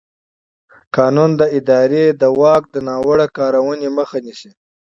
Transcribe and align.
قانون 0.95 1.31
د 1.39 1.41
ادارې 1.57 2.05
د 2.21 2.23
واک 2.39 2.63
د 2.73 2.75
ناوړه 2.87 3.27
کارونې 3.37 3.87
مخه 3.97 4.17
نیسي. 4.25 4.49